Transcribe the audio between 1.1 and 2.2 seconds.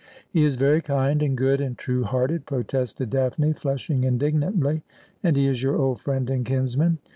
and good and true